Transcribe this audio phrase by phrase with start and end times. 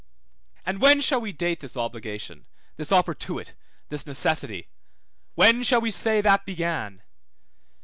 [0.65, 3.53] And when shall we date this obligation, this oportuit,
[3.89, 4.67] this necessity?
[5.35, 7.03] When shall we say that began?